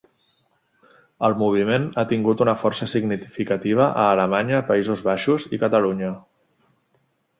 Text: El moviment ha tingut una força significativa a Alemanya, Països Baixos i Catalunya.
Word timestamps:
El 1.27 1.35
moviment 1.41 1.85
ha 1.99 2.05
tingut 2.13 2.41
una 2.47 2.55
força 2.63 2.87
significativa 2.93 3.87
a 3.91 4.07
Alemanya, 4.17 4.63
Països 4.73 5.05
Baixos 5.11 5.47
i 5.59 5.61
Catalunya. 5.67 6.11